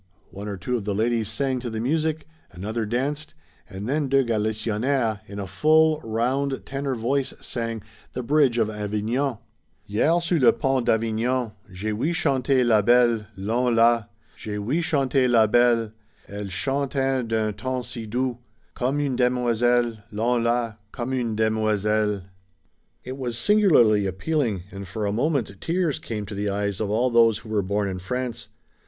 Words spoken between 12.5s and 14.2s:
la belle Lon, la,